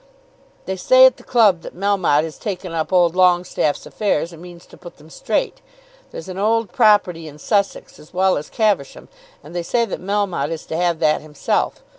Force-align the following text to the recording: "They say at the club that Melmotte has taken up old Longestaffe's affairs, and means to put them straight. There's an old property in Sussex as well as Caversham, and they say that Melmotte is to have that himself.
"They 0.65 0.77
say 0.77 1.05
at 1.05 1.17
the 1.17 1.23
club 1.23 1.61
that 1.61 1.77
Melmotte 1.77 2.23
has 2.23 2.39
taken 2.39 2.71
up 2.73 2.91
old 2.91 3.13
Longestaffe's 3.15 3.85
affairs, 3.85 4.33
and 4.33 4.41
means 4.41 4.65
to 4.65 4.75
put 4.75 4.97
them 4.97 5.11
straight. 5.11 5.61
There's 6.09 6.27
an 6.27 6.39
old 6.39 6.71
property 6.71 7.27
in 7.27 7.37
Sussex 7.37 7.99
as 7.99 8.11
well 8.11 8.35
as 8.35 8.49
Caversham, 8.49 9.09
and 9.43 9.55
they 9.55 9.61
say 9.61 9.85
that 9.85 10.01
Melmotte 10.01 10.49
is 10.49 10.65
to 10.65 10.75
have 10.75 10.97
that 11.01 11.21
himself. 11.21 11.83